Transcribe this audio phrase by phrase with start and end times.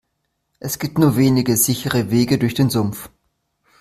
[0.59, 3.11] Es gibt nur wenige sichere Wege durch den Sumpf.